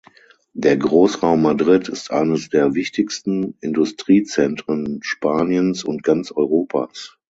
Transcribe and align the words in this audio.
Der 0.55 0.77
Großraum 0.77 1.43
Madrid 1.43 1.87
ist 1.87 2.09
eines 2.09 2.49
der 2.49 2.73
wichtigsten 2.73 3.53
Industriezentren 3.61 4.97
Spaniens 5.03 5.83
und 5.83 6.01
ganz 6.01 6.31
Europas. 6.31 7.19